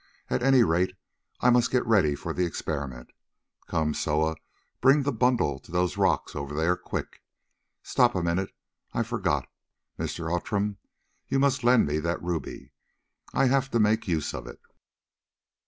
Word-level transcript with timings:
"At 0.31 0.41
any 0.41 0.63
rate, 0.63 0.95
I 1.41 1.51
must 1.51 1.69
get 1.69 1.85
ready 1.85 2.15
for 2.15 2.33
the 2.33 2.43
experiment. 2.43 3.11
Come, 3.67 3.93
Soa, 3.93 4.35
bring 4.81 5.03
the 5.03 5.11
bundle 5.11 5.59
to 5.59 5.71
those 5.71 5.95
rocks 5.95 6.35
over 6.35 6.55
there—quick! 6.55 7.21
Stop 7.83 8.15
a 8.15 8.23
minute—I 8.23 9.03
forgot, 9.03 9.47
Mr. 9.99 10.33
Outram, 10.35 10.79
you 11.27 11.37
must 11.37 11.63
lend 11.63 11.85
me 11.85 11.99
that 11.99 12.19
ruby. 12.19 12.71
I 13.31 13.45
have 13.45 13.69
to 13.69 13.79
make 13.79 14.07
use 14.07 14.33
of 14.33 14.47
it." 14.47 14.59